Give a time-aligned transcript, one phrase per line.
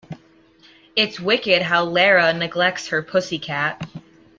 [0.95, 3.87] It's wicked how Lara neglects her pussy cat.